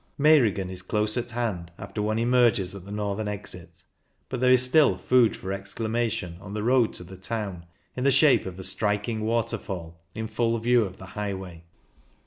Meiringen 0.17 0.71
is 0.71 0.81
close 0.81 1.15
at 1.15 1.29
hand 1.29 1.71
after 1.77 2.01
one 2.01 2.17
emerges 2.17 2.73
at 2.73 2.85
the 2.85 2.91
northern 2.91 3.27
exit, 3.27 3.83
but 4.29 4.41
there 4.41 4.51
is 4.51 4.63
still 4.63 4.97
food 4.97 5.35
for 5.35 5.53
exclamation 5.53 6.37
on 6.41 6.55
the 6.55 6.63
road 6.63 6.91
to 6.93 7.03
the 7.03 7.15
town 7.17 7.67
in 7.95 8.03
the 8.03 8.09
shape 8.09 8.47
of 8.47 8.57
a 8.57 8.63
striking 8.63 9.21
waterfall, 9.23 9.99
in 10.15 10.25
full 10.25 10.57
view 10.57 10.85
of 10.85 10.97
the 10.97 11.05
high 11.05 11.35
way. 11.35 11.65